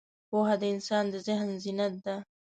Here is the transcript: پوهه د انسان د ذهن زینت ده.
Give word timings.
پوهه 0.29 0.55
د 0.61 0.63
انسان 0.73 1.03
د 1.09 1.15
ذهن 1.27 1.49
زینت 1.63 1.93
ده. 2.05 2.15